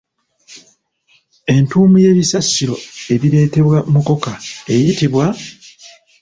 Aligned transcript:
Entuumu 1.55 1.97
y'ebisassiro 2.03 2.75
ebireetebwa 3.13 3.77
mukoka 3.93 4.31
eyitibwa? 4.73 5.25